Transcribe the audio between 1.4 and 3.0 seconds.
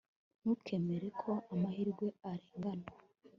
amahirwe arengana